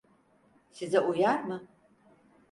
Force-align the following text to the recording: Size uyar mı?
Size 0.71 0.99
uyar 0.99 1.43
mı? 1.43 1.67